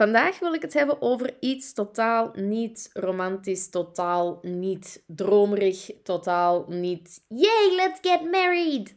Vandaag 0.00 0.38
wil 0.38 0.52
ik 0.54 0.62
het 0.62 0.74
hebben 0.74 1.02
over 1.02 1.36
iets 1.40 1.72
totaal 1.72 2.30
niet 2.34 2.90
romantisch, 2.92 3.70
totaal 3.70 4.38
niet 4.42 5.02
dromerig, 5.06 5.90
totaal 6.02 6.64
niet 6.68 7.24
yay, 7.28 7.74
let's 7.76 7.98
get 8.02 8.30
married. 8.30 8.94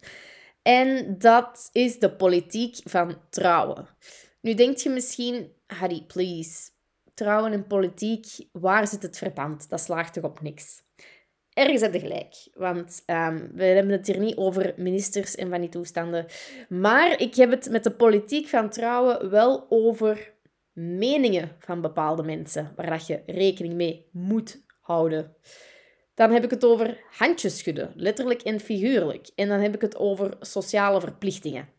En 0.61 1.17
dat 1.17 1.69
is 1.71 1.99
de 1.99 2.15
politiek 2.15 2.77
van 2.83 3.17
trouwen. 3.29 3.87
Nu 4.41 4.53
denk 4.53 4.77
je 4.77 4.89
misschien, 4.89 5.51
Harry, 5.67 6.01
please, 6.01 6.69
trouwen 7.13 7.51
en 7.51 7.67
politiek, 7.67 8.25
waar 8.51 8.87
zit 8.87 9.01
het 9.01 9.17
verband? 9.17 9.69
Dat 9.69 9.81
slaagt 9.81 10.13
toch 10.13 10.23
op 10.23 10.41
niks? 10.41 10.81
Ergens 11.53 11.81
heb 11.81 11.93
je 11.93 11.99
gelijk, 11.99 12.47
want 12.53 13.03
um, 13.07 13.51
we 13.53 13.63
hebben 13.63 13.91
het 13.91 14.07
hier 14.07 14.19
niet 14.19 14.35
over 14.35 14.73
ministers 14.77 15.35
en 15.35 15.49
van 15.49 15.59
die 15.59 15.69
toestanden. 15.69 16.25
Maar 16.69 17.21
ik 17.21 17.35
heb 17.35 17.51
het 17.51 17.69
met 17.69 17.83
de 17.83 17.91
politiek 17.91 18.47
van 18.47 18.69
trouwen 18.69 19.29
wel 19.29 19.65
over 19.69 20.33
meningen 20.71 21.55
van 21.59 21.81
bepaalde 21.81 22.23
mensen, 22.23 22.73
waar 22.75 22.89
dat 22.89 23.07
je 23.07 23.21
rekening 23.25 23.73
mee 23.73 24.09
moet 24.11 24.63
houden. 24.81 25.35
Dan 26.13 26.31
heb 26.31 26.43
ik 26.43 26.49
het 26.49 26.65
over 26.65 26.97
handjes 27.09 27.57
schudden, 27.57 27.91
letterlijk 27.95 28.41
en 28.41 28.59
figuurlijk. 28.59 29.29
En 29.35 29.47
dan 29.47 29.59
heb 29.59 29.75
ik 29.75 29.81
het 29.81 29.95
over 29.95 30.37
sociale 30.39 30.99
verplichtingen. 30.99 31.69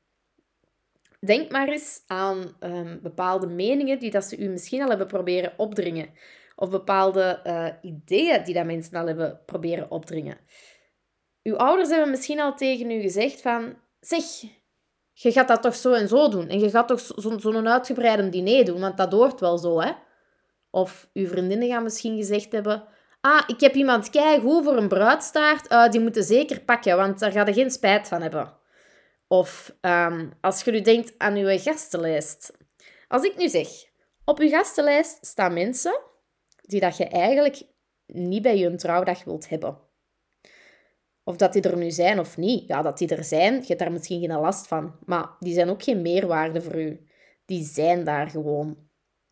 Denk 1.21 1.51
maar 1.51 1.69
eens 1.69 2.03
aan 2.07 2.57
um, 2.61 2.99
bepaalde 3.03 3.47
meningen 3.47 3.99
die 3.99 4.11
dat 4.11 4.25
ze 4.25 4.37
u 4.37 4.49
misschien 4.49 4.83
al 4.83 4.89
hebben 4.89 5.07
proberen 5.07 5.53
opdringen. 5.57 6.09
Of 6.57 6.71
bepaalde 6.71 7.41
uh, 7.47 7.93
ideeën 7.93 8.45
die 8.45 8.55
dat 8.55 8.65
mensen 8.65 8.99
al 8.99 9.07
hebben 9.07 9.41
proberen 9.47 9.91
opdringen. 9.91 10.39
Uw 11.43 11.57
ouders 11.57 11.89
hebben 11.89 12.11
misschien 12.11 12.41
al 12.41 12.55
tegen 12.55 12.91
u 12.91 13.01
gezegd 13.01 13.41
van... 13.41 13.77
Zeg, 14.01 14.25
je 15.13 15.33
gaat 15.33 15.49
dat 15.49 15.63
toch 15.63 15.75
zo 15.75 15.93
en 15.93 16.09
zo 16.09 16.29
doen. 16.29 16.49
En 16.49 16.61
je 16.61 16.71
gaat 16.71 16.89
toch 16.89 17.01
zo'n 17.01 17.41
zo 17.41 17.63
uitgebreide 17.63 18.29
diner 18.29 18.65
doen, 18.65 18.81
want 18.81 18.97
dat 18.97 19.13
hoort 19.13 19.41
wel 19.41 19.59
zo, 19.59 19.81
hè? 19.81 19.93
Of 20.71 21.09
uw 21.13 21.27
vriendinnen 21.27 21.69
gaan 21.69 21.83
misschien 21.83 22.17
gezegd 22.17 22.53
hebben... 22.53 22.85
Ah, 23.21 23.43
ik 23.47 23.61
heb 23.61 23.75
iemand 23.75 24.11
goed 24.41 24.65
voor 24.65 24.77
een 24.77 24.89
bruidstaart. 24.89 25.73
Uh, 25.73 25.89
die 25.89 26.01
moeten 26.01 26.25
zeker 26.25 26.61
pakken, 26.61 26.97
want 26.97 27.19
daar 27.19 27.33
ga 27.33 27.47
je 27.47 27.53
geen 27.53 27.71
spijt 27.71 28.09
van 28.09 28.23
hebben. 28.23 28.57
Of 29.29 29.77
um, 29.81 30.33
als 30.41 30.63
je 30.63 30.71
nu 30.71 30.81
denkt 30.81 31.15
aan 31.19 31.37
uw 31.37 31.59
gastenlijst. 31.59 32.57
Als 33.09 33.23
ik 33.23 33.37
nu 33.37 33.49
zeg, 33.49 33.69
op 34.25 34.39
uw 34.39 34.49
gastenlijst 34.49 35.27
staan 35.27 35.53
mensen 35.53 36.01
die 36.67 36.81
dat 36.81 36.97
je 36.97 37.09
eigenlijk 37.09 37.63
niet 38.07 38.43
bij 38.43 38.59
je 38.59 38.75
trouwdag 38.75 39.25
wilt 39.25 39.49
hebben. 39.49 39.79
Of 41.25 41.37
dat 41.37 41.53
die 41.53 41.63
er 41.63 41.77
nu 41.77 41.91
zijn 41.91 42.19
of 42.19 42.37
niet. 42.37 42.69
Ja, 42.69 42.83
dat 42.83 42.99
die 42.99 43.09
er 43.09 43.25
zijn, 43.25 43.55
je 43.55 43.67
hebt 43.67 43.79
daar 43.79 43.93
misschien 43.93 44.21
geen 44.21 44.41
last 44.41 44.67
van. 44.67 44.97
Maar 45.05 45.37
die 45.41 45.55
zijn 45.55 45.71
ook 45.71 45.83
geen 45.83 46.03
meerwaarde 46.03 46.63
voor 46.63 46.81
u. 46.81 47.07
Die 47.45 47.65
zijn 47.65 48.05
daar 48.05 48.31
gewoon 48.31 48.89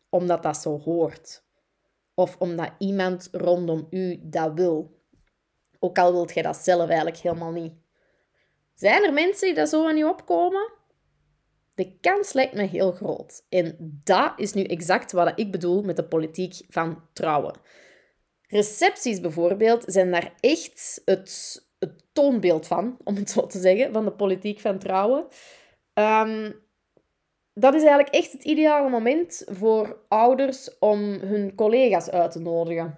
omdat 0.09 0.43
dat 0.43 0.57
zo 0.57 0.79
hoort. 0.79 1.43
Of 2.13 2.35
omdat 2.39 2.71
iemand 2.77 3.29
rondom 3.31 3.87
u 3.89 4.19
dat 4.21 4.53
wil. 4.53 5.01
Ook 5.79 5.99
al 5.99 6.11
wilt 6.11 6.33
jij 6.33 6.43
dat 6.43 6.57
zelf 6.57 6.87
eigenlijk 6.87 7.17
helemaal 7.17 7.51
niet. 7.51 7.73
Zijn 8.73 9.03
er 9.03 9.13
mensen 9.13 9.47
die 9.47 9.55
dat 9.55 9.69
zo 9.69 9.87
aan 9.87 9.97
je 9.97 10.09
opkomen? 10.09 10.71
De 11.75 11.97
kans 11.99 12.33
lijkt 12.33 12.53
me 12.53 12.63
heel 12.63 12.91
groot. 12.91 13.45
En 13.49 13.99
dat 14.03 14.33
is 14.35 14.53
nu 14.53 14.63
exact 14.63 15.11
wat 15.11 15.39
ik 15.39 15.51
bedoel 15.51 15.81
met 15.81 15.95
de 15.95 16.07
politiek 16.07 16.61
van 16.69 17.01
trouwen. 17.13 17.59
Recepties 18.47 19.19
bijvoorbeeld 19.19 19.83
zijn 19.87 20.11
daar 20.11 20.33
echt 20.39 21.01
het 21.05 21.63
toonbeeld 22.13 22.67
van, 22.67 22.97
om 23.03 23.15
het 23.15 23.29
zo 23.29 23.45
te 23.45 23.59
zeggen, 23.59 23.93
van 23.93 24.05
de 24.05 24.11
politiek 24.11 24.59
van 24.59 24.79
trouwen. 24.79 25.27
Ehm, 25.93 26.51
dat 27.53 27.73
is 27.73 27.83
eigenlijk 27.83 28.15
echt 28.15 28.31
het 28.31 28.43
ideale 28.43 28.89
moment 28.89 29.43
voor 29.49 30.05
ouders 30.07 30.77
om 30.79 30.99
hun 30.99 31.55
collega's 31.55 32.09
uit 32.09 32.31
te 32.31 32.39
nodigen. 32.39 32.97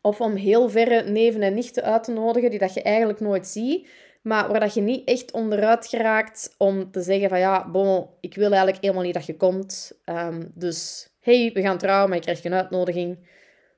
Of 0.00 0.20
om 0.20 0.34
heel 0.34 0.68
verre 0.68 1.10
neven 1.10 1.42
en 1.42 1.54
nichten 1.54 1.82
uit 1.82 2.04
te 2.04 2.12
nodigen 2.12 2.50
die 2.50 2.58
dat 2.58 2.74
je 2.74 2.82
eigenlijk 2.82 3.20
nooit 3.20 3.46
ziet, 3.46 3.88
maar 4.22 4.48
waar 4.48 4.60
dat 4.60 4.74
je 4.74 4.80
niet 4.80 5.08
echt 5.08 5.32
onderuit 5.32 5.86
geraakt 5.86 6.54
om 6.58 6.90
te 6.90 7.00
zeggen 7.00 7.28
van 7.28 7.38
ja, 7.38 7.70
bon, 7.70 8.06
ik 8.20 8.34
wil 8.34 8.50
eigenlijk 8.50 8.82
helemaal 8.82 9.02
niet 9.02 9.14
dat 9.14 9.26
je 9.26 9.36
komt. 9.36 10.00
Um, 10.04 10.50
dus 10.54 11.08
hey, 11.20 11.50
we 11.54 11.60
gaan 11.60 11.78
trouwen, 11.78 12.08
maar 12.08 12.16
je 12.16 12.22
krijgt 12.22 12.42
geen 12.42 12.54
uitnodiging. 12.54 13.30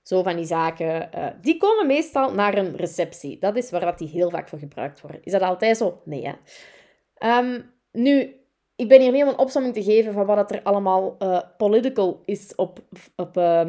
Zo 0.03 0.23
van 0.23 0.37
die 0.37 0.45
zaken. 0.45 1.09
Uh, 1.15 1.27
die 1.41 1.57
komen 1.57 1.87
meestal 1.87 2.35
naar 2.35 2.59
een 2.59 2.77
receptie. 2.77 3.39
Dat 3.39 3.57
is 3.57 3.71
waar 3.71 3.81
dat 3.81 3.99
die 3.99 4.09
heel 4.09 4.31
vaak 4.31 4.49
voor 4.49 4.59
gebruikt 4.59 5.01
worden. 5.01 5.21
Is 5.23 5.33
dat 5.33 5.41
altijd 5.41 5.77
zo? 5.77 6.01
Nee, 6.05 6.27
hè? 6.27 7.39
Um, 7.39 7.71
nu, 7.93 8.37
ik 8.77 8.89
ben 8.89 9.01
hier 9.01 9.13
niet 9.13 9.23
om 9.23 9.29
een 9.29 9.39
opzomming 9.39 9.75
te 9.75 9.83
geven 9.83 10.13
van 10.13 10.27
wat 10.27 10.51
er 10.51 10.63
allemaal 10.63 11.17
uh, 11.19 11.41
political 11.57 12.23
is 12.25 12.55
op, 12.55 12.81
op, 13.17 13.37
uh, 13.37 13.67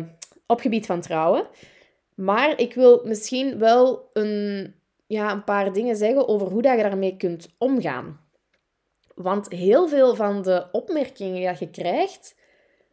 op 0.48 0.60
gebied 0.60 0.86
van 0.86 1.02
trouwen. 1.02 1.48
Maar 2.16 2.60
ik 2.60 2.74
wil 2.74 3.02
misschien 3.04 3.60
wel 3.60 4.10
een, 4.14 4.76
ja, 5.08 5.32
een 5.32 5.44
paar 5.44 5.74
dingen 5.74 5.96
zeggen 5.96 6.28
over 6.28 6.48
hoe 6.48 6.62
dat 6.62 6.78
je 6.78 6.84
daarmee 6.84 7.18
kunt 7.18 7.56
omgaan. 7.58 8.20
Want 9.16 9.50
heel 9.50 9.88
veel 9.88 10.16
van 10.16 10.42
de 10.42 10.68
opmerkingen 10.72 11.34
die 11.34 11.56
je 11.60 11.70
krijgt, 11.70 12.36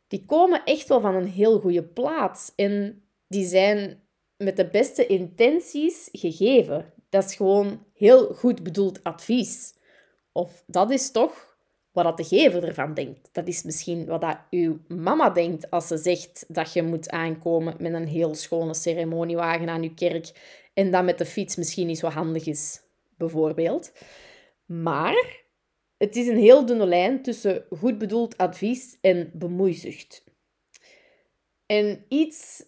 die 0.08 0.24
komen 0.26 0.64
echt 0.64 0.88
wel 0.88 1.00
van 1.00 1.14
een 1.14 1.28
heel 1.28 1.60
goede 1.60 1.82
plaats. 1.82 2.52
En 2.56 3.02
die 3.28 3.46
zijn 3.46 4.02
met 4.36 4.56
de 4.56 4.68
beste 4.68 5.06
intenties 5.06 6.08
gegeven. 6.12 6.92
Dat 7.08 7.24
is 7.24 7.34
gewoon 7.34 7.84
heel 7.94 8.34
goed 8.34 8.62
bedoeld 8.62 9.04
advies. 9.04 9.74
Of 10.32 10.62
dat 10.66 10.90
is 10.90 11.10
toch 11.10 11.56
wat 11.92 12.16
de 12.16 12.24
gever 12.24 12.64
ervan 12.64 12.94
denkt. 12.94 13.28
Dat 13.32 13.46
is 13.46 13.62
misschien 13.62 14.06
wat 14.06 14.20
dat 14.20 14.38
uw 14.50 14.78
mama 14.88 15.30
denkt 15.30 15.70
als 15.70 15.86
ze 15.86 15.96
zegt 15.96 16.44
dat 16.48 16.72
je 16.72 16.82
moet 16.82 17.10
aankomen 17.10 17.74
met 17.78 17.92
een 17.92 18.06
heel 18.06 18.34
schone 18.34 18.74
ceremoniewagen 18.74 19.68
aan 19.68 19.82
uw 19.82 19.94
kerk 19.94 20.32
en 20.74 20.90
dat 20.90 21.04
met 21.04 21.18
de 21.18 21.26
fiets 21.26 21.56
misschien 21.56 21.86
niet 21.86 21.98
zo 21.98 22.08
handig 22.08 22.46
is, 22.46 22.82
bijvoorbeeld. 23.16 23.92
Maar 24.66 25.42
het 25.96 26.16
is 26.16 26.26
een 26.26 26.38
heel 26.38 26.66
dunne 26.66 26.86
lijn 26.86 27.22
tussen 27.22 27.64
goed 27.78 27.98
bedoeld 27.98 28.38
advies 28.38 28.98
en 29.00 29.30
bemoeizucht. 29.34 30.24
En 31.66 32.04
iets 32.08 32.64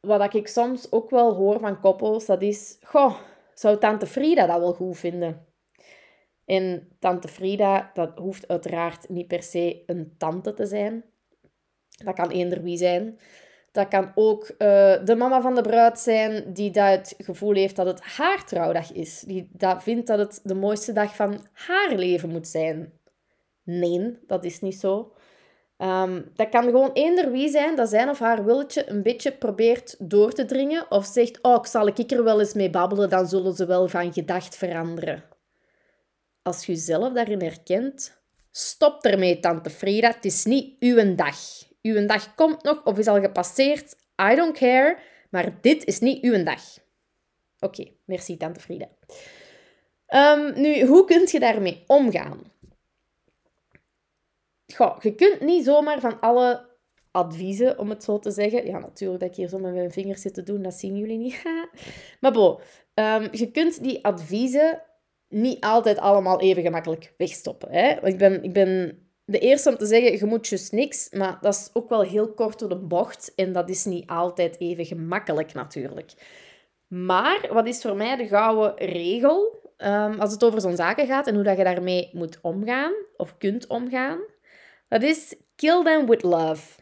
wat 0.00 0.34
ik 0.34 0.46
soms 0.46 0.92
ook 0.92 1.10
wel 1.10 1.34
hoor 1.34 1.60
van 1.60 1.80
koppels, 1.80 2.26
dat 2.26 2.42
is... 2.42 2.78
Goh, 2.82 3.18
zou 3.54 3.78
tante 3.78 4.06
Frida 4.06 4.46
dat 4.46 4.58
wel 4.58 4.72
goed 4.72 4.98
vinden? 4.98 5.46
En 6.44 6.88
tante 6.98 7.28
Frida, 7.28 7.90
dat 7.94 8.18
hoeft 8.18 8.48
uiteraard 8.48 9.08
niet 9.08 9.26
per 9.26 9.42
se 9.42 9.82
een 9.86 10.14
tante 10.18 10.54
te 10.54 10.66
zijn. 10.66 11.04
Dat 12.04 12.14
kan 12.14 12.30
eender 12.30 12.62
wie 12.62 12.76
zijn. 12.76 13.18
Dat 13.72 13.88
kan 13.88 14.12
ook 14.14 14.42
uh, 14.42 14.56
de 15.04 15.14
mama 15.16 15.40
van 15.40 15.54
de 15.54 15.60
bruid 15.60 15.98
zijn 15.98 16.52
die 16.52 16.70
dat 16.70 16.90
het 16.90 17.14
gevoel 17.18 17.54
heeft 17.54 17.76
dat 17.76 17.86
het 17.86 18.00
haar 18.00 18.44
trouwdag 18.46 18.92
is. 18.92 19.20
Die 19.20 19.48
dat 19.52 19.82
vindt 19.82 20.06
dat 20.06 20.18
het 20.18 20.40
de 20.42 20.54
mooiste 20.54 20.92
dag 20.92 21.16
van 21.16 21.46
haar 21.52 21.94
leven 21.94 22.28
moet 22.28 22.48
zijn. 22.48 22.92
Nee, 23.64 24.18
dat 24.26 24.44
is 24.44 24.60
niet 24.60 24.80
zo. 24.80 25.12
Um, 25.78 26.30
dat 26.34 26.48
kan 26.48 26.64
gewoon 26.64 26.92
eender 26.92 27.30
wie 27.30 27.48
zijn 27.48 27.76
dat 27.76 27.88
zijn 27.88 28.08
of 28.08 28.18
haar 28.18 28.44
willetje 28.44 28.90
een 28.90 29.02
beetje 29.02 29.32
probeert 29.32 29.96
door 29.98 30.32
te 30.32 30.44
dringen 30.44 30.90
of 30.90 31.06
zegt, 31.06 31.42
oh, 31.42 31.54
ik 31.54 31.66
zal 31.66 31.86
ik 31.86 32.10
er 32.10 32.24
wel 32.24 32.40
eens 32.40 32.54
mee 32.54 32.70
babbelen, 32.70 33.08
dan 33.08 33.26
zullen 33.26 33.54
ze 33.54 33.66
wel 33.66 33.88
van 33.88 34.12
gedacht 34.12 34.56
veranderen. 34.56 35.24
Als 36.42 36.66
je 36.66 36.72
jezelf 36.72 37.12
daarin 37.12 37.42
herkent, 37.42 38.20
stop 38.50 39.04
ermee, 39.04 39.40
tante 39.40 39.70
Frida. 39.70 40.08
Het 40.08 40.24
is 40.24 40.44
niet 40.44 40.76
uw 40.80 41.14
dag. 41.14 41.38
Uw 41.82 42.06
dag 42.06 42.34
komt 42.34 42.62
nog 42.62 42.84
of 42.84 42.98
is 42.98 43.06
al 43.06 43.20
gepasseerd. 43.20 43.96
I 44.30 44.34
don't 44.34 44.58
care, 44.58 44.98
maar 45.30 45.58
dit 45.60 45.84
is 45.84 46.00
niet 46.00 46.24
uw 46.24 46.42
dag. 46.44 46.62
Oké, 47.60 47.90
merci, 48.04 48.36
tante 48.36 48.60
Frida. 48.60 48.88
Um, 50.14 50.60
nu, 50.60 50.86
hoe 50.86 51.04
kun 51.04 51.28
je 51.30 51.40
daarmee 51.40 51.84
omgaan? 51.86 52.40
Goh, 54.74 55.00
je 55.00 55.14
kunt 55.14 55.40
niet 55.40 55.64
zomaar 55.64 56.00
van 56.00 56.20
alle 56.20 56.68
adviezen, 57.10 57.78
om 57.78 57.90
het 57.90 58.04
zo 58.04 58.18
te 58.18 58.30
zeggen. 58.30 58.66
Ja, 58.66 58.78
natuurlijk 58.78 59.20
dat 59.20 59.28
ik 59.28 59.36
hier 59.36 59.48
zo 59.48 59.58
met 59.58 59.74
mijn 59.74 59.90
vingers 59.90 60.22
zit 60.22 60.34
te 60.34 60.42
doen, 60.42 60.62
dat 60.62 60.74
zien 60.74 60.96
jullie 60.96 61.18
niet. 61.18 61.42
maar 62.20 62.32
bo, 62.32 62.60
um, 62.94 63.28
je 63.32 63.50
kunt 63.50 63.82
die 63.82 64.04
adviezen 64.04 64.82
niet 65.28 65.60
altijd 65.64 65.98
allemaal 65.98 66.40
even 66.40 66.62
gemakkelijk 66.62 67.14
wegstoppen. 67.16 67.72
Hè? 67.72 68.06
Ik, 68.06 68.18
ben, 68.18 68.42
ik 68.42 68.52
ben 68.52 68.98
de 69.30 69.38
eerste 69.38 69.70
om 69.70 69.76
te 69.76 69.86
zeggen, 69.86 70.18
je 70.18 70.24
moet 70.24 70.48
just 70.48 70.72
niks. 70.72 71.10
Maar 71.10 71.38
dat 71.40 71.54
is 71.54 71.70
ook 71.72 71.88
wel 71.88 72.02
heel 72.02 72.32
kort 72.32 72.58
door 72.58 72.68
de 72.68 72.76
bocht. 72.76 73.32
En 73.34 73.52
dat 73.52 73.68
is 73.68 73.84
niet 73.84 74.08
altijd 74.08 74.60
even 74.60 74.84
gemakkelijk 74.84 75.52
natuurlijk. 75.52 76.12
Maar 76.86 77.48
wat 77.52 77.66
is 77.66 77.80
voor 77.80 77.96
mij 77.96 78.16
de 78.16 78.26
gouden 78.26 78.76
regel 78.76 79.58
um, 79.78 80.20
als 80.20 80.32
het 80.32 80.44
over 80.44 80.60
zo'n 80.60 80.76
zaken 80.76 81.06
gaat 81.06 81.26
en 81.26 81.34
hoe 81.34 81.44
dat 81.44 81.56
je 81.56 81.64
daarmee 81.64 82.10
moet 82.12 82.38
omgaan 82.42 82.92
of 83.16 83.38
kunt 83.38 83.66
omgaan? 83.66 84.18
Dat 84.88 85.02
is 85.02 85.36
kill 85.56 85.82
them 85.84 86.06
with 86.06 86.22
love. 86.22 86.80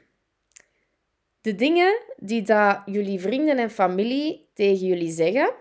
De 1.41 1.55
dingen 1.55 2.01
die 2.17 2.43
dat 2.43 2.83
jullie 2.87 3.21
vrienden 3.21 3.59
en 3.59 3.71
familie 3.71 4.51
tegen 4.55 4.87
jullie 4.87 5.11
zeggen, 5.11 5.53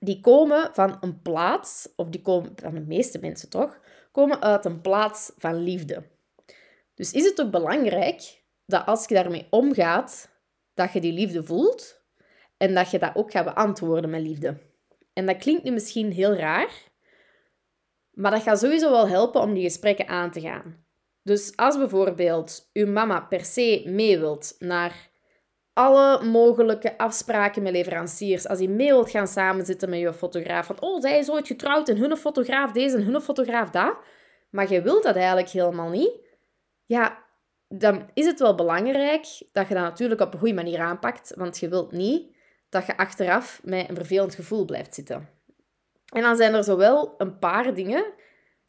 die 0.00 0.20
komen 0.20 0.70
van 0.72 0.96
een 1.00 1.22
plaats, 1.22 1.88
of 1.96 2.08
die 2.08 2.20
komen 2.20 2.52
van 2.56 2.74
de 2.74 2.80
meeste 2.80 3.18
mensen 3.18 3.48
toch, 3.48 3.78
komen 4.10 4.42
uit 4.42 4.64
een 4.64 4.80
plaats 4.80 5.32
van 5.36 5.54
liefde. 5.54 6.02
Dus 6.94 7.12
is 7.12 7.24
het 7.24 7.40
ook 7.40 7.50
belangrijk 7.50 8.42
dat 8.66 8.86
als 8.86 9.08
je 9.08 9.14
daarmee 9.14 9.46
omgaat, 9.50 10.30
dat 10.74 10.92
je 10.92 11.00
die 11.00 11.12
liefde 11.12 11.42
voelt 11.44 12.02
en 12.56 12.74
dat 12.74 12.90
je 12.90 12.98
dat 12.98 13.14
ook 13.14 13.30
gaat 13.30 13.44
beantwoorden 13.44 14.10
met 14.10 14.20
liefde. 14.20 14.56
En 15.12 15.26
dat 15.26 15.36
klinkt 15.36 15.64
nu 15.64 15.70
misschien 15.70 16.12
heel 16.12 16.34
raar, 16.34 16.70
maar 18.10 18.30
dat 18.30 18.42
gaat 18.42 18.58
sowieso 18.58 18.90
wel 18.90 19.08
helpen 19.08 19.40
om 19.40 19.54
die 19.54 19.62
gesprekken 19.62 20.08
aan 20.08 20.30
te 20.30 20.40
gaan. 20.40 20.84
Dus 21.22 21.56
als 21.56 21.76
bijvoorbeeld 21.76 22.70
uw 22.72 22.86
mama 22.86 23.20
per 23.20 23.44
se 23.44 23.82
mee 23.86 24.18
wilt 24.18 24.56
naar 24.58 25.07
alle 25.78 26.24
mogelijke 26.24 26.98
afspraken 26.98 27.62
met 27.62 27.72
leveranciers, 27.72 28.48
als 28.48 28.58
je 28.58 28.68
mee 28.68 28.88
wilt 28.88 29.10
gaan 29.10 29.26
samenzitten 29.26 29.90
met 29.90 29.98
je 29.98 30.12
fotograaf, 30.12 30.66
van 30.66 30.80
oh, 30.80 31.00
zij 31.00 31.18
is 31.18 31.30
ooit 31.30 31.46
getrouwd 31.46 31.88
en 31.88 31.96
hun 31.96 32.16
fotograaf 32.16 32.72
deze 32.72 32.96
en 32.96 33.02
hun 33.02 33.20
fotograaf 33.20 33.70
dat, 33.70 33.96
maar 34.50 34.72
je 34.72 34.82
wilt 34.82 35.02
dat 35.02 35.16
eigenlijk 35.16 35.48
helemaal 35.48 35.88
niet, 35.88 36.10
ja, 36.86 37.24
dan 37.68 38.10
is 38.14 38.26
het 38.26 38.38
wel 38.38 38.54
belangrijk 38.54 39.26
dat 39.52 39.68
je 39.68 39.74
dat 39.74 39.82
natuurlijk 39.82 40.20
op 40.20 40.32
een 40.32 40.38
goede 40.38 40.54
manier 40.54 40.80
aanpakt, 40.80 41.32
want 41.36 41.58
je 41.58 41.68
wilt 41.68 41.92
niet 41.92 42.36
dat 42.68 42.86
je 42.86 42.96
achteraf 42.96 43.60
met 43.64 43.88
een 43.88 43.96
vervelend 43.96 44.34
gevoel 44.34 44.64
blijft 44.64 44.94
zitten. 44.94 45.28
En 46.12 46.22
dan 46.22 46.36
zijn 46.36 46.54
er 46.54 46.64
zowel 46.64 47.14
een 47.18 47.38
paar 47.38 47.74
dingen 47.74 48.04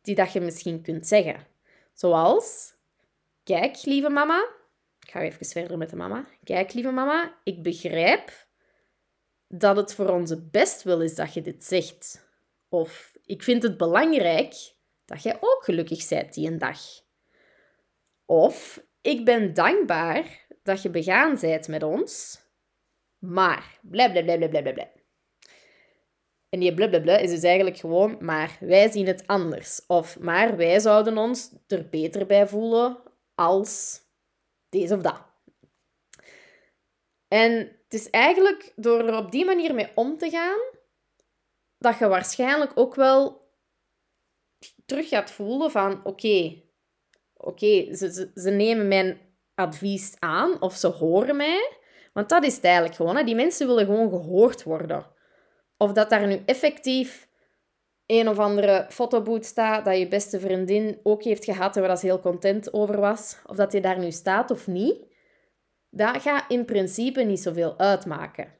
die 0.01 0.15
dat 0.15 0.33
je 0.33 0.41
misschien 0.41 0.81
kunt 0.81 1.07
zeggen. 1.07 1.47
Zoals, 1.93 2.73
kijk 3.43 3.85
lieve 3.85 4.09
mama, 4.09 4.57
ik 5.09 5.15
ga 5.15 5.21
even 5.21 5.45
verder 5.45 5.77
met 5.77 5.89
de 5.89 5.95
mama. 5.95 6.25
Kijk 6.43 6.73
lieve 6.73 6.91
mama, 6.91 7.39
ik 7.43 7.63
begrijp 7.63 8.47
dat 9.47 9.75
het 9.75 9.93
voor 9.93 10.09
onze 10.09 10.41
best 10.41 10.83
wil 10.83 11.01
is 11.01 11.15
dat 11.15 11.33
je 11.33 11.41
dit 11.41 11.63
zegt. 11.63 12.29
Of 12.67 13.17
ik 13.25 13.43
vind 13.43 13.63
het 13.63 13.77
belangrijk 13.77 14.75
dat 15.05 15.23
jij 15.23 15.37
ook 15.39 15.63
gelukkig 15.63 16.07
bent 16.07 16.33
die 16.33 16.47
een 16.47 16.57
dag. 16.57 16.79
Of 18.25 18.83
ik 19.01 19.25
ben 19.25 19.53
dankbaar 19.53 20.47
dat 20.63 20.81
je 20.81 20.89
begaan 20.89 21.37
bent 21.39 21.67
met 21.67 21.83
ons, 21.83 22.41
maar 23.17 23.79
blablabla. 23.81 24.91
En 26.49 26.59
die 26.59 26.73
blablabla 26.73 27.17
is 27.17 27.29
dus 27.29 27.43
eigenlijk 27.43 27.77
gewoon, 27.77 28.17
maar 28.19 28.57
wij 28.59 28.91
zien 28.91 29.07
het 29.07 29.27
anders. 29.27 29.85
Of, 29.87 30.19
maar 30.19 30.57
wij 30.57 30.79
zouden 30.79 31.17
ons 31.17 31.51
er 31.67 31.89
beter 31.89 32.25
bij 32.25 32.47
voelen 32.47 32.97
als 33.35 34.07
deze 34.69 34.95
of 34.95 35.01
dat. 35.01 35.27
En 37.27 37.51
het 37.57 37.93
is 37.93 38.09
eigenlijk 38.09 38.73
door 38.75 39.07
er 39.07 39.17
op 39.17 39.31
die 39.31 39.45
manier 39.45 39.73
mee 39.73 39.91
om 39.95 40.17
te 40.17 40.29
gaan, 40.29 40.59
dat 41.77 41.97
je 41.97 42.07
waarschijnlijk 42.07 42.71
ook 42.75 42.95
wel 42.95 43.47
terug 44.85 45.09
gaat 45.09 45.31
voelen 45.31 45.71
van, 45.71 46.05
oké, 46.05 46.61
oké, 47.33 47.95
ze, 47.95 48.13
ze, 48.13 48.31
ze, 48.35 48.49
nemen 48.49 48.87
mijn 48.87 49.21
advies 49.55 50.15
aan 50.19 50.61
of 50.61 50.75
ze 50.75 50.87
horen 50.87 51.35
mij. 51.35 51.77
Want 52.13 52.29
dat 52.29 52.43
is 52.43 52.55
het 52.55 52.63
eigenlijk 52.63 52.95
gewoon. 52.95 53.15
Hè. 53.15 53.23
Die 53.23 53.35
mensen 53.35 53.67
willen 53.67 53.85
gewoon 53.85 54.09
gehoord 54.09 54.63
worden. 54.63 55.05
Of 55.77 55.91
dat 55.91 56.09
daar 56.09 56.27
nu 56.27 56.41
effectief 56.45 57.28
een 58.09 58.29
of 58.29 58.39
andere 58.39 58.85
fotoboot 58.89 59.45
staat 59.45 59.85
dat 59.85 59.97
je 59.97 60.07
beste 60.07 60.39
vriendin 60.39 60.99
ook 61.03 61.23
heeft 61.23 61.45
gehad 61.45 61.75
en 61.75 61.81
waar 61.81 61.97
ze 61.97 62.05
heel 62.05 62.19
content 62.19 62.73
over 62.73 62.99
was. 62.99 63.37
Of 63.45 63.55
dat 63.55 63.71
je 63.71 63.81
daar 63.81 63.99
nu 63.99 64.11
staat 64.11 64.51
of 64.51 64.67
niet. 64.67 64.95
Dat 65.89 66.21
gaat 66.21 66.51
in 66.51 66.65
principe 66.65 67.21
niet 67.21 67.39
zoveel 67.39 67.77
uitmaken. 67.79 68.53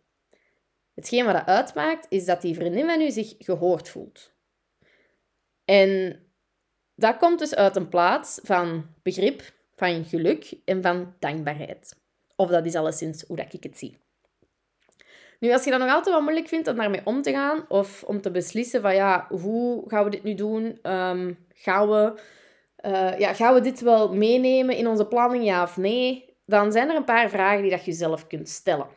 Hetgeen 0.93 1.25
wat 1.25 1.33
dat 1.33 1.45
uitmaakt, 1.45 2.05
is 2.09 2.25
dat 2.25 2.41
die 2.41 2.55
vriendin 2.55 2.85
van 2.85 3.01
u 3.01 3.11
zich 3.11 3.35
gehoord 3.37 3.89
voelt. 3.89 4.33
En 5.65 6.21
dat 6.95 7.17
komt 7.17 7.39
dus 7.39 7.55
uit 7.55 7.75
een 7.75 7.89
plaats 7.89 8.39
van 8.43 8.85
begrip, 9.01 9.53
van 9.75 10.05
geluk 10.05 10.53
en 10.65 10.81
van 10.81 11.15
dankbaarheid. 11.19 11.95
Of 12.35 12.49
dat 12.49 12.65
is 12.65 12.75
alleszins 12.75 13.23
hoe 13.27 13.37
dat 13.37 13.53
ik 13.53 13.63
het 13.63 13.77
zie. 13.77 13.97
Nu, 15.39 15.51
als 15.51 15.63
je 15.63 15.69
dat 15.69 15.79
nog 15.79 15.89
altijd 15.89 16.15
wel 16.15 16.23
moeilijk 16.23 16.47
vindt 16.47 16.67
om 16.67 16.75
daarmee 16.75 17.01
om 17.03 17.21
te 17.21 17.31
gaan, 17.31 17.65
of 17.67 18.03
om 18.03 18.21
te 18.21 18.31
beslissen 18.31 18.81
van 18.81 18.95
ja, 18.95 19.27
hoe 19.29 19.83
gaan 19.89 20.03
we 20.03 20.09
dit 20.09 20.23
nu 20.23 20.33
doen? 20.33 20.79
Um, 20.83 21.45
gaan, 21.53 21.89
we, 21.89 22.21
uh, 22.85 23.19
ja, 23.19 23.33
gaan 23.33 23.53
we 23.53 23.61
dit 23.61 23.81
wel 23.81 24.13
meenemen 24.13 24.75
in 24.75 24.87
onze 24.87 25.05
planning, 25.05 25.43
ja 25.43 25.63
of 25.63 25.77
nee? 25.77 26.35
Dan 26.45 26.71
zijn 26.71 26.89
er 26.89 26.95
een 26.95 27.03
paar 27.03 27.29
vragen 27.29 27.61
die 27.61 27.71
dat 27.71 27.85
je 27.85 27.91
zelf 27.91 28.27
kunt 28.27 28.49
stellen. 28.49 28.87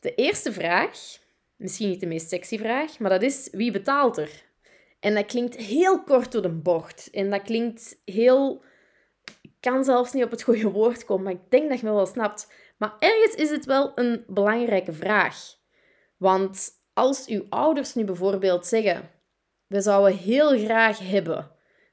De 0.00 0.14
eerste 0.14 0.52
vraag, 0.52 1.18
misschien 1.56 1.88
niet 1.88 2.00
de 2.00 2.06
meest 2.06 2.28
sexy 2.28 2.58
vraag, 2.58 2.98
maar 2.98 3.10
dat 3.10 3.22
is 3.22 3.48
wie 3.52 3.72
betaalt 3.72 4.16
er? 4.16 4.44
En 5.00 5.14
dat 5.14 5.26
klinkt 5.26 5.56
heel 5.56 6.02
kort 6.02 6.32
door 6.32 6.42
de 6.42 6.48
bocht. 6.48 7.08
En 7.12 7.30
dat 7.30 7.42
klinkt 7.42 7.96
heel... 8.04 8.62
Ik 9.42 9.50
kan 9.60 9.84
zelfs 9.84 10.12
niet 10.12 10.24
op 10.24 10.30
het 10.30 10.42
goede 10.42 10.70
woord 10.70 11.04
komen, 11.04 11.24
maar 11.24 11.32
ik 11.32 11.50
denk 11.50 11.68
dat 11.68 11.80
je 11.80 11.86
me 11.86 11.92
wel 11.92 12.06
snapt. 12.06 12.52
Maar 12.76 12.96
ergens 12.98 13.34
is 13.34 13.50
het 13.50 13.64
wel 13.64 13.92
een 13.94 14.24
belangrijke 14.26 14.92
vraag. 14.92 15.54
Want 16.16 16.70
als 16.92 17.26
uw 17.26 17.46
ouders 17.48 17.94
nu 17.94 18.04
bijvoorbeeld 18.04 18.66
zeggen: 18.66 19.10
We 19.66 19.80
zouden 19.80 20.18
heel 20.18 20.58
graag 20.58 20.98
hebben 20.98 21.50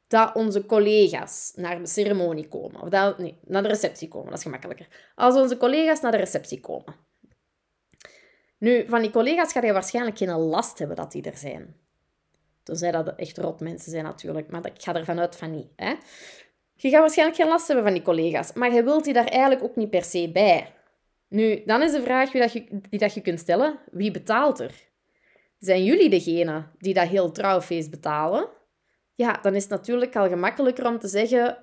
dat 0.08 0.36
onze 0.36 0.66
collega's 0.66 1.52
naar 1.56 1.80
de 1.80 1.88
ceremonie 1.88 2.48
komen. 2.48 2.82
Of 2.82 2.90
dat, 2.90 3.18
nee, 3.18 3.40
naar 3.46 3.62
de 3.62 3.68
receptie 3.68 4.08
komen, 4.08 4.30
dat 4.30 4.38
is 4.38 4.44
gemakkelijker. 4.44 4.88
Als 5.16 5.36
onze 5.36 5.58
collega's 5.58 6.02
naar 6.02 6.12
de 6.12 6.18
receptie 6.18 6.60
komen. 6.60 6.96
Nu, 8.58 8.88
van 8.88 9.02
die 9.02 9.12
collega's 9.12 9.52
ga 9.52 9.62
je 9.62 9.74
waarschijnlijk 9.74 10.18
geen 10.18 10.32
last 10.32 10.80
hebben 10.80 10.98
dat 10.98 11.12
die 11.12 11.24
er 11.24 11.38
zijn. 11.38 11.76
Tenzij 12.64 12.92
dat 12.92 13.16
echt 13.16 13.38
rot 13.38 13.60
mensen 13.60 13.92
zijn 13.92 14.04
natuurlijk, 14.04 14.50
maar 14.50 14.66
ik 14.66 14.82
ga 14.82 14.96
ervan 14.96 15.20
uit 15.20 15.36
van 15.36 15.52
niet. 15.52 15.68
Hè? 15.76 15.94
Je 16.84 16.90
gaat 16.90 17.00
waarschijnlijk 17.00 17.40
geen 17.40 17.50
last 17.50 17.68
hebben 17.68 17.86
van 17.86 17.94
die 17.94 18.04
collega's, 18.04 18.54
maar 18.54 18.74
je 18.74 18.84
wilt 18.84 19.04
die 19.04 19.14
daar 19.14 19.28
eigenlijk 19.28 19.64
ook 19.64 19.76
niet 19.76 19.90
per 19.90 20.04
se 20.04 20.30
bij. 20.32 20.74
Nu, 21.28 21.64
dan 21.66 21.82
is 21.82 21.92
de 21.92 22.02
vraag 22.02 22.32
die, 22.32 22.42
dat 22.42 22.54
je, 22.54 22.66
die 22.90 23.00
dat 23.00 23.14
je 23.14 23.22
kunt 23.22 23.40
stellen, 23.40 23.80
wie 23.92 24.12
betaalt 24.12 24.60
er? 24.60 24.74
Zijn 25.60 25.84
jullie 25.84 26.10
degene 26.10 26.64
die 26.78 26.94
dat 26.94 27.08
heel 27.08 27.32
trouwfeest 27.32 27.90
betalen? 27.90 28.50
Ja, 29.16 29.40
dan 29.42 29.56
is 29.56 29.62
het 29.62 29.72
natuurlijk 29.72 30.16
al 30.16 30.28
gemakkelijker 30.28 30.88
om 30.88 31.00
te 31.00 31.08
zeggen, 31.08 31.58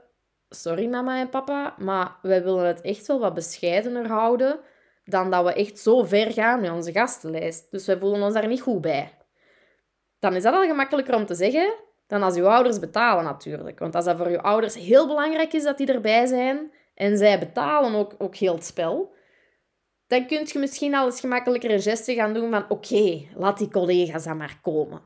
sorry 0.48 0.86
mama 0.86 1.20
en 1.20 1.28
papa, 1.28 1.74
maar 1.78 2.16
wij 2.22 2.42
willen 2.42 2.66
het 2.66 2.80
echt 2.80 3.06
wel 3.06 3.18
wat 3.18 3.34
bescheidener 3.34 4.08
houden 4.08 4.60
dan 5.04 5.30
dat 5.30 5.44
we 5.44 5.52
echt 5.52 5.78
zo 5.78 6.04
ver 6.04 6.32
gaan 6.32 6.60
met 6.60 6.70
onze 6.70 6.92
gastenlijst. 6.92 7.70
Dus 7.70 7.86
wij 7.86 7.98
voelen 7.98 8.22
ons 8.22 8.34
daar 8.34 8.46
niet 8.46 8.60
goed 8.60 8.80
bij. 8.80 9.12
Dan 10.18 10.34
is 10.34 10.42
dat 10.42 10.54
al 10.54 10.66
gemakkelijker 10.66 11.14
om 11.14 11.26
te 11.26 11.34
zeggen, 11.34 11.74
dan 12.10 12.22
als 12.22 12.36
uw 12.36 12.48
ouders 12.48 12.78
betalen 12.78 13.24
natuurlijk. 13.24 13.78
Want 13.78 13.94
als 13.94 14.04
dat 14.04 14.16
voor 14.16 14.26
uw 14.26 14.38
ouders 14.38 14.74
heel 14.74 15.06
belangrijk 15.06 15.52
is 15.52 15.62
dat 15.62 15.78
die 15.78 15.92
erbij 15.92 16.26
zijn 16.26 16.72
en 16.94 17.18
zij 17.18 17.38
betalen 17.38 17.94
ook, 17.94 18.14
ook 18.18 18.36
heel 18.36 18.54
het 18.54 18.64
spel, 18.64 19.14
dan 20.06 20.26
kun 20.26 20.46
je 20.46 20.58
misschien 20.58 20.94
al 20.94 21.12
gemakkelijker 21.12 21.70
een 21.70 21.82
geste 21.82 22.14
gaan 22.14 22.34
doen 22.34 22.50
van 22.50 22.64
oké, 22.68 23.26
laat 23.34 23.58
die 23.58 23.70
collega's 23.70 24.24
dan 24.24 24.36
maar 24.36 24.58
komen. 24.62 25.02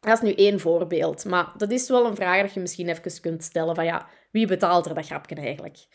Dat 0.00 0.12
is 0.12 0.20
nu 0.20 0.32
één 0.32 0.60
voorbeeld, 0.60 1.24
maar 1.24 1.52
dat 1.56 1.70
is 1.70 1.88
wel 1.88 2.06
een 2.06 2.16
vraag 2.16 2.40
dat 2.40 2.54
je 2.54 2.60
misschien 2.60 2.88
even 2.88 3.20
kunt 3.20 3.44
stellen 3.44 3.74
van 3.74 3.84
ja, 3.84 4.08
wie 4.30 4.46
betaalt 4.46 4.86
er 4.86 4.94
dat 4.94 5.06
grapje 5.06 5.34
eigenlijk? 5.34 5.86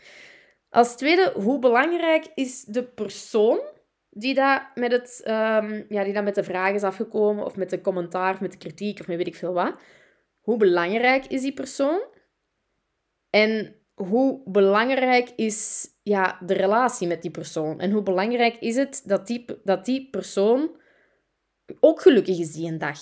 Als 0.70 0.96
tweede, 0.96 1.34
hoe 1.36 1.60
belangrijk 1.60 2.28
is 2.36 2.64
de 2.64 2.84
persoon 2.84 3.60
die 4.10 4.34
dat 4.34 4.62
met, 4.76 4.92
het, 4.92 5.22
um, 5.26 5.86
ja, 5.90 6.04
die 6.04 6.14
dat 6.14 6.24
met 6.24 6.36
de 6.36 6.44
vraag 6.44 6.74
is 6.74 6.84
afgekomen, 6.84 7.46
of 7.46 7.56
met 7.56 7.70
de 7.70 7.82
commentaar, 7.82 8.34
of 8.34 8.40
met 8.40 8.52
de 8.52 8.58
kritiek, 8.58 9.00
of 9.00 9.08
met 9.08 9.18
weet 9.18 9.28
ik 9.28 9.36
veel 9.36 9.54
wat. 9.54 9.76
Hoe 10.40 10.58
belangrijk 10.58 11.26
is 11.26 11.42
die 11.42 11.54
persoon? 11.54 12.02
En 13.30 13.76
hoe 13.94 14.42
belangrijk 14.46 15.30
is 15.36 15.88
ja, 16.04 16.40
de 16.46 16.54
relatie 16.54 17.08
met 17.08 17.22
die 17.22 17.32
persoon? 17.32 17.80
En 17.80 17.92
hoe 17.92 18.04
belangrijk 18.04 18.56
is 18.56 18.76
het 18.76 19.02
dat 19.06 19.28
die, 19.28 19.46
dat 19.64 19.86
die 19.86 20.10
persoon 20.10 20.78
ook 21.80 22.02
gelukkig 22.02 22.40
is 22.40 22.52
die 22.52 22.72
een 22.72 22.78
dag? 22.78 23.00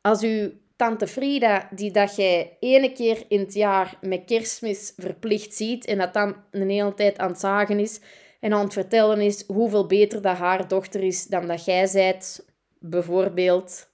Als 0.00 0.22
uw 0.22 0.50
tante 0.76 1.06
Frida, 1.06 1.68
die 1.74 1.90
dat 1.90 2.16
jij 2.16 2.56
ene 2.60 2.92
keer 2.92 3.24
in 3.28 3.40
het 3.40 3.54
jaar 3.54 3.98
met 4.00 4.24
kerstmis 4.24 4.92
verplicht 4.96 5.54
ziet 5.54 5.84
en 5.84 5.98
dat 5.98 6.14
dan 6.14 6.36
een 6.50 6.70
hele 6.70 6.94
tijd 6.94 7.18
aan 7.18 7.30
het 7.30 7.40
zagen 7.40 7.78
is 7.78 8.00
en 8.44 8.52
aan 8.52 8.64
het 8.64 8.72
vertellen 8.72 9.20
is 9.20 9.46
hoeveel 9.46 9.86
beter 9.86 10.22
dat 10.22 10.36
haar 10.36 10.68
dochter 10.68 11.02
is 11.02 11.26
dan 11.26 11.46
dat 11.46 11.64
jij 11.64 11.86
zijt, 11.86 12.44
bijvoorbeeld. 12.78 13.90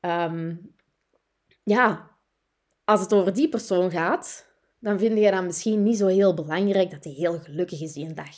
Ehm, 0.00 0.54
ja, 1.62 2.10
als 2.84 3.00
het 3.00 3.12
over 3.12 3.32
die 3.32 3.48
persoon 3.48 3.90
gaat, 3.90 4.46
dan 4.78 4.98
vind 4.98 5.18
je 5.18 5.30
dat 5.30 5.44
misschien 5.44 5.82
niet 5.82 5.96
zo 5.96 6.06
heel 6.06 6.34
belangrijk 6.34 6.90
dat 6.90 7.04
hij 7.04 7.12
heel 7.12 7.38
gelukkig 7.38 7.80
is 7.80 7.92
die 7.92 8.08
een 8.08 8.14
dag. 8.14 8.34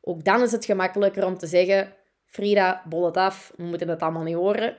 Ook 0.00 0.24
dan 0.24 0.42
is 0.42 0.52
het 0.52 0.64
gemakkelijker 0.64 1.26
om 1.26 1.38
te 1.38 1.46
zeggen, 1.46 1.94
Frida, 2.24 2.82
bol 2.88 3.04
het 3.04 3.16
af, 3.16 3.52
we 3.56 3.62
moeten 3.62 3.88
het 3.88 4.02
allemaal 4.02 4.22
niet 4.22 4.34
horen. 4.34 4.76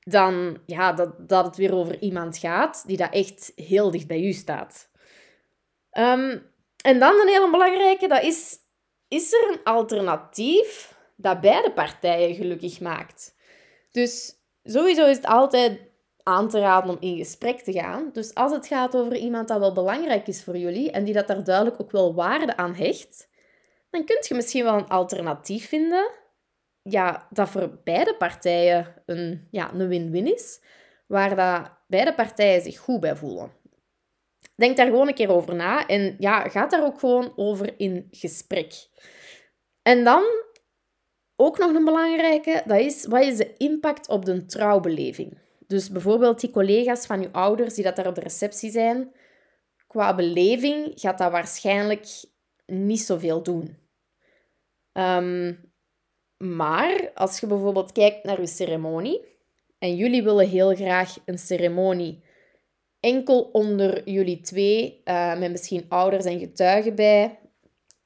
Dan 0.00 0.58
ja, 0.66 0.92
dat, 0.92 1.28
dat 1.28 1.46
het 1.46 1.56
weer 1.56 1.74
over 1.74 1.98
iemand 1.98 2.38
gaat 2.38 2.84
die 2.86 2.96
dat 2.96 3.12
echt 3.12 3.52
heel 3.56 3.90
dicht 3.90 4.06
bij 4.06 4.22
u 4.22 4.32
staat. 4.32 4.90
Ehm, 5.90 6.38
en 6.84 6.98
dan 6.98 7.20
een 7.20 7.28
hele 7.28 7.50
belangrijke, 7.50 8.08
dat 8.08 8.22
is, 8.22 8.64
is 9.08 9.32
er 9.32 9.50
een 9.52 9.64
alternatief 9.64 10.94
dat 11.16 11.40
beide 11.40 11.72
partijen 11.72 12.34
gelukkig 12.34 12.80
maakt? 12.80 13.34
Dus 13.90 14.34
sowieso 14.64 15.06
is 15.06 15.16
het 15.16 15.26
altijd 15.26 15.80
aan 16.22 16.48
te 16.48 16.58
raden 16.58 16.90
om 16.90 16.96
in 17.00 17.16
gesprek 17.16 17.60
te 17.60 17.72
gaan. 17.72 18.10
Dus 18.12 18.34
als 18.34 18.52
het 18.52 18.66
gaat 18.66 18.96
over 18.96 19.16
iemand 19.16 19.48
dat 19.48 19.58
wel 19.58 19.72
belangrijk 19.72 20.26
is 20.26 20.44
voor 20.44 20.56
jullie 20.56 20.90
en 20.90 21.04
die 21.04 21.14
dat 21.14 21.26
daar 21.26 21.44
duidelijk 21.44 21.80
ook 21.80 21.90
wel 21.90 22.14
waarde 22.14 22.56
aan 22.56 22.74
hecht, 22.74 23.28
dan 23.90 24.04
kun 24.04 24.16
je 24.28 24.34
misschien 24.34 24.64
wel 24.64 24.74
een 24.74 24.88
alternatief 24.88 25.68
vinden 25.68 26.10
ja, 26.88 27.26
dat 27.30 27.48
voor 27.48 27.78
beide 27.84 28.14
partijen 28.14 28.94
een 29.06 29.48
ja, 29.50 29.76
win-win 29.76 30.34
is, 30.34 30.60
waar 31.06 31.36
dat 31.36 31.70
beide 31.86 32.14
partijen 32.14 32.62
zich 32.62 32.78
goed 32.78 33.00
bij 33.00 33.16
voelen. 33.16 33.52
Denk 34.56 34.76
daar 34.76 34.86
gewoon 34.86 35.08
een 35.08 35.14
keer 35.14 35.30
over 35.30 35.54
na 35.54 35.86
en 35.86 36.16
ja, 36.18 36.48
ga 36.48 36.66
daar 36.66 36.84
ook 36.84 36.98
gewoon 36.98 37.32
over 37.36 37.74
in 37.76 38.08
gesprek. 38.10 38.88
En 39.82 40.04
dan 40.04 40.24
ook 41.36 41.58
nog 41.58 41.74
een 41.74 41.84
belangrijke, 41.84 42.62
dat 42.66 42.78
is 42.78 43.06
wat 43.06 43.22
is 43.22 43.36
de 43.36 43.56
impact 43.56 44.08
op 44.08 44.24
de 44.24 44.46
trouwbeleving? 44.46 45.38
Dus 45.66 45.90
bijvoorbeeld 45.90 46.40
die 46.40 46.50
collega's 46.50 47.06
van 47.06 47.20
je 47.20 47.32
ouders 47.32 47.74
die 47.74 47.84
dat 47.84 47.96
daar 47.96 48.06
op 48.06 48.14
de 48.14 48.20
receptie 48.20 48.70
zijn, 48.70 49.12
qua 49.86 50.14
beleving 50.14 50.92
gaat 50.94 51.18
dat 51.18 51.30
waarschijnlijk 51.30 52.06
niet 52.66 53.00
zoveel 53.00 53.42
doen. 53.42 53.78
Ehm, 54.92 55.54
maar 56.36 57.10
als 57.14 57.40
je 57.40 57.46
bijvoorbeeld 57.46 57.92
kijkt 57.92 58.24
naar 58.24 58.40
je 58.40 58.46
ceremonie 58.46 59.24
en 59.78 59.96
jullie 59.96 60.22
willen 60.22 60.48
heel 60.48 60.74
graag 60.74 61.16
een 61.24 61.38
ceremonie 61.38 62.24
enkel 63.06 63.48
onder 63.52 64.10
jullie 64.10 64.40
twee, 64.40 65.00
uh, 65.04 65.38
met 65.38 65.50
misschien 65.50 65.84
ouders 65.88 66.24
en 66.24 66.38
getuigen 66.38 66.94
bij, 66.94 67.38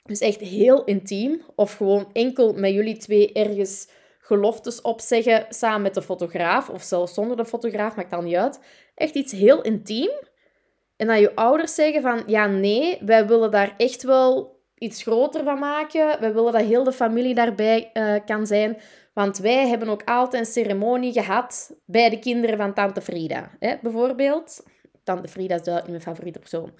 dus 0.03 0.19
echt 0.19 0.41
heel 0.41 0.85
intiem, 0.85 1.43
of 1.55 1.75
gewoon 1.75 2.11
enkel 2.13 2.53
met 2.53 2.73
jullie 2.73 2.97
twee 2.97 3.33
ergens 3.33 3.89
geloftes 4.19 4.81
opzeggen 4.81 5.47
samen 5.49 5.83
met 5.83 5.95
de 5.95 6.03
fotograaf, 6.03 6.69
of 6.69 6.83
zelfs 6.83 7.15
zonder 7.15 7.37
de 7.37 7.45
fotograaf, 7.45 7.97
maakt 7.97 8.11
dan 8.11 8.25
niet 8.25 8.37
uit. 8.37 8.61
Echt 8.95 9.15
iets 9.15 9.33
heel 9.33 9.63
intiem. 9.63 10.11
En 10.97 11.07
dat 11.07 11.19
je 11.19 11.35
ouders 11.35 11.75
zeggen 11.75 12.03
van, 12.03 12.23
ja 12.27 12.47
nee, 12.47 12.99
wij 13.05 13.27
willen 13.27 13.51
daar 13.51 13.75
echt 13.77 14.03
wel 14.03 14.59
iets 14.75 15.03
groter 15.03 15.45
van 15.45 15.59
maken. 15.59 16.21
Wij 16.21 16.33
willen 16.33 16.53
dat 16.53 16.63
heel 16.63 16.85
de 16.85 16.93
familie 16.93 17.35
daarbij 17.35 17.91
uh, 17.95 18.15
kan 18.25 18.47
zijn. 18.47 18.77
Want 19.15 19.39
wij 19.39 19.69
hebben 19.69 19.89
ook 19.89 20.05
altijd 20.05 20.47
een 20.47 20.53
ceremonie 20.53 21.13
gehad 21.13 21.77
bij 21.87 22.11
de 22.11 22.19
kinderen 22.19 22.57
van 22.57 22.75
tante 22.75 23.01
Frida. 23.01 23.51
Hè, 23.59 23.75
bijvoorbeeld. 23.83 24.63
Tante 25.05 25.29
Frida 25.29 25.55
is 25.55 25.63
duidelijk 25.63 25.89
mijn 25.89 26.15
favoriete 26.15 26.39
persoon. 26.39 26.73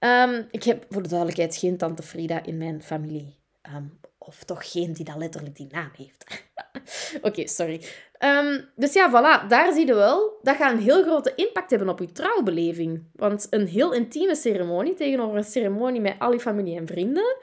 Um, 0.00 0.46
ik 0.50 0.62
heb 0.62 0.84
voor 0.88 1.02
de 1.02 1.08
duidelijkheid 1.08 1.56
geen 1.56 1.76
tante 1.76 2.02
Frida 2.02 2.44
in 2.44 2.56
mijn 2.56 2.82
familie. 2.82 3.36
Um, 3.74 3.98
of 4.18 4.44
toch 4.44 4.72
geen 4.72 4.92
die 4.92 5.04
dat 5.04 5.16
letterlijk 5.16 5.56
die 5.56 5.66
naam 5.70 5.90
heeft. 5.96 6.44
Oké, 7.26 7.46
sorry. 7.46 7.80
Um, 8.18 8.68
dus 8.76 8.92
ja, 8.92 9.10
voilà. 9.10 9.48
Daar 9.48 9.72
zie 9.72 9.86
je 9.86 9.94
wel. 9.94 10.38
Dat 10.42 10.56
gaat 10.56 10.72
een 10.72 10.82
heel 10.82 11.02
grote 11.02 11.32
impact 11.34 11.70
hebben 11.70 11.88
op 11.88 11.98
je 11.98 12.12
trouwbeleving. 12.12 13.04
Want 13.12 13.46
een 13.50 13.66
heel 13.66 13.92
intieme 13.92 14.34
ceremonie 14.34 14.94
tegenover 14.94 15.36
een 15.36 15.44
ceremonie 15.44 16.00
met 16.00 16.14
al 16.18 16.32
je 16.32 16.40
familie 16.40 16.76
en 16.76 16.86
vrienden... 16.86 17.36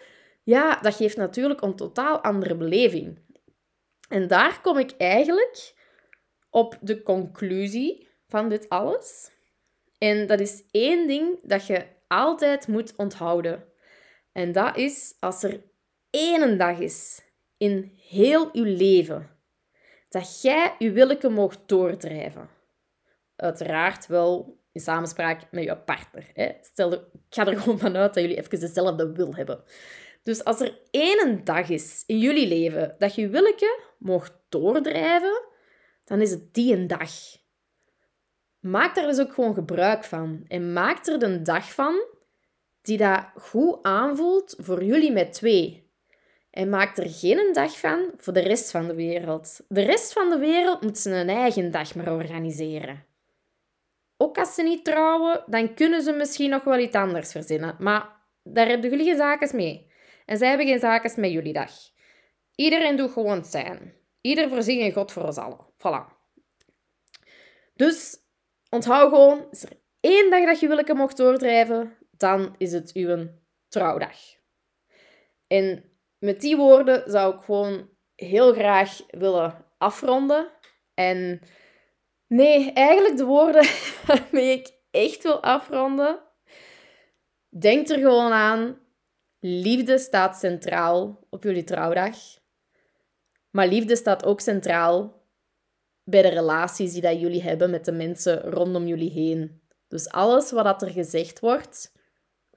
Ja, 0.45 0.79
dat 0.81 0.95
geeft 0.95 1.17
natuurlijk 1.17 1.61
een 1.61 1.75
totaal 1.75 2.23
andere 2.23 2.55
beleving. 2.55 3.19
En 4.09 4.27
daar 4.27 4.61
kom 4.61 4.77
ik 4.77 4.91
eigenlijk 4.97 5.73
op 6.49 6.77
de 6.81 7.03
conclusie 7.03 8.07
van 8.27 8.49
dit 8.49 8.69
alles. 8.69 9.31
En 10.03 10.27
dat 10.27 10.39
is 10.39 10.63
één 10.71 11.07
ding 11.07 11.39
dat 11.43 11.67
je 11.67 11.85
altijd 12.07 12.67
moet 12.67 12.95
onthouden. 12.95 13.63
En 14.31 14.51
dat 14.51 14.77
is 14.77 15.15
als 15.19 15.43
er 15.43 15.63
één 16.09 16.57
dag 16.57 16.79
is 16.79 17.21
in 17.57 17.91
heel 18.09 18.49
uw 18.53 18.63
leven 18.63 19.29
dat 20.09 20.41
jij 20.41 20.75
je 20.79 20.91
willeke 20.91 21.29
mocht 21.29 21.59
doordrijven. 21.65 22.49
Uiteraard 23.35 24.07
wel 24.07 24.59
in 24.71 24.81
samenspraak 24.81 25.51
met 25.51 25.63
je 25.63 25.77
partner. 25.77 26.29
Hè? 26.33 26.51
Stel, 26.61 26.93
ik 26.93 27.01
ga 27.29 27.47
er 27.47 27.57
gewoon 27.59 27.79
vanuit 27.79 28.13
dat 28.13 28.23
jullie 28.23 28.37
even 28.37 28.59
dezelfde 28.59 29.11
wil 29.11 29.35
hebben. 29.35 29.63
Dus 30.23 30.43
als 30.43 30.61
er 30.61 30.79
één 30.91 31.43
dag 31.43 31.69
is 31.69 32.03
in 32.05 32.19
jullie 32.19 32.47
leven 32.47 32.95
dat 32.97 33.15
je 33.15 33.29
willeke 33.29 33.79
mocht 33.97 34.33
doordrijven, 34.49 35.41
dan 36.03 36.21
is 36.21 36.31
het 36.31 36.53
die 36.53 36.75
een 36.75 36.87
dag. 36.87 37.41
Maak 38.63 38.95
daar 38.95 39.07
dus 39.07 39.19
ook 39.19 39.33
gewoon 39.33 39.53
gebruik 39.53 40.03
van. 40.03 40.45
En 40.47 40.73
maak 40.73 41.05
er 41.05 41.23
een 41.23 41.43
dag 41.43 41.73
van 41.73 42.05
die 42.81 42.97
dat 42.97 43.25
goed 43.35 43.77
aanvoelt 43.81 44.55
voor 44.57 44.83
jullie 44.83 45.11
met 45.11 45.33
twee. 45.33 45.91
En 46.49 46.69
maak 46.69 46.97
er 46.97 47.09
geen 47.09 47.53
dag 47.53 47.79
van 47.79 48.11
voor 48.17 48.33
de 48.33 48.39
rest 48.39 48.71
van 48.71 48.87
de 48.87 48.95
wereld. 48.95 49.59
De 49.67 49.81
rest 49.81 50.13
van 50.13 50.29
de 50.29 50.37
wereld 50.37 50.81
moet 50.81 50.97
ze 50.97 51.11
een 51.11 51.29
eigen 51.29 51.71
dag 51.71 51.95
maar 51.95 52.13
organiseren. 52.13 53.05
Ook 54.17 54.37
als 54.37 54.55
ze 54.55 54.63
niet 54.63 54.85
trouwen, 54.85 55.43
dan 55.47 55.73
kunnen 55.73 56.01
ze 56.01 56.11
misschien 56.11 56.49
nog 56.49 56.63
wel 56.63 56.79
iets 56.79 56.95
anders 56.95 57.31
verzinnen. 57.31 57.75
Maar 57.79 58.09
daar 58.43 58.67
hebben 58.67 58.89
jullie 58.89 59.05
geen 59.05 59.17
zaken 59.17 59.55
mee. 59.55 59.91
En 60.25 60.37
zij 60.37 60.47
hebben 60.47 60.67
geen 60.67 60.79
zaken 60.79 61.21
met 61.21 61.31
jullie 61.31 61.53
dag. 61.53 61.71
Iedereen 62.55 62.95
doet 62.95 63.11
gewoon 63.11 63.45
zijn. 63.45 63.93
Ieder 64.21 64.49
voorzien 64.49 64.79
in 64.79 64.91
God 64.91 65.11
voor 65.11 65.23
ons 65.23 65.37
allen. 65.37 65.65
Voilà. 65.77 66.21
Dus 67.75 68.22
onthoud 68.73 69.09
gewoon, 69.09 69.47
is 69.51 69.63
er 69.63 69.71
één 69.99 70.29
dag 70.29 70.45
dat 70.45 70.59
je 70.59 70.67
willeke 70.67 70.93
mocht 70.93 71.17
doordrijven, 71.17 71.97
dan 72.17 72.55
is 72.57 72.71
het 72.71 72.91
uw 72.93 73.27
trouwdag. 73.67 74.17
En 75.47 75.83
met 76.19 76.41
die 76.41 76.57
woorden 76.57 77.11
zou 77.11 77.35
ik 77.35 77.41
gewoon 77.41 77.89
heel 78.15 78.53
graag 78.53 79.01
willen 79.07 79.65
afronden. 79.77 80.49
En 80.93 81.41
nee, 82.27 82.71
eigenlijk 82.71 83.17
de 83.17 83.25
woorden 83.25 83.65
waarmee 84.07 84.51
ik 84.51 84.71
echt 84.91 85.23
wil 85.23 85.43
afronden. 85.43 86.19
Denk 87.49 87.89
er 87.89 87.97
gewoon 87.97 88.31
aan. 88.31 88.79
Liefde 89.39 89.97
staat 89.97 90.37
centraal 90.37 91.27
op 91.29 91.43
jullie 91.43 91.63
trouwdag. 91.63 92.17
Maar 93.51 93.67
liefde 93.67 93.95
staat 93.95 94.25
ook 94.25 94.39
centraal 94.39 95.22
bij 96.03 96.21
de 96.21 96.27
relaties 96.27 96.93
die 96.93 97.01
dat 97.01 97.19
jullie 97.19 97.41
hebben 97.41 97.69
met 97.69 97.85
de 97.85 97.91
mensen 97.91 98.41
rondom 98.41 98.87
jullie 98.87 99.11
heen. 99.11 99.61
Dus 99.87 100.09
alles 100.09 100.51
wat 100.51 100.81
er 100.81 100.89
gezegd 100.89 101.39
wordt, 101.39 101.91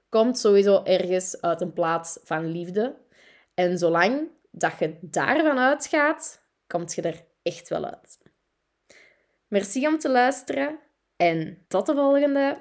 komt 0.09 0.37
sowieso 0.37 0.83
ergens 0.83 1.41
uit 1.41 1.61
een 1.61 1.73
plaats 1.73 2.19
van 2.23 2.45
liefde. 2.45 2.95
En 3.53 3.77
zolang 3.77 4.29
dat 4.51 4.73
je 4.79 4.97
daarvan 5.01 5.57
uitgaat, 5.57 6.41
komt 6.67 6.95
je 6.95 7.01
er 7.01 7.25
echt 7.41 7.69
wel 7.69 7.85
uit. 7.85 8.17
Merci 9.47 9.87
om 9.87 9.99
te 9.99 10.09
luisteren 10.09 10.79
en 11.15 11.65
tot 11.67 11.85
de 11.85 11.93
volgende. 11.93 12.57